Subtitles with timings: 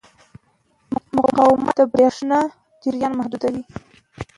[1.15, 2.39] مقاومت د برېښنا
[2.83, 3.63] جریان محدودوي.